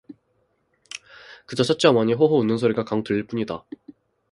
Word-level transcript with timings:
그저 1.45 1.63
첫째 1.63 1.89
어머니의 1.89 2.17
호호 2.17 2.39
웃는 2.39 2.57
소리가 2.57 2.83
간혹 2.85 3.03
들릴 3.05 3.27
뿐이다. 3.27 3.63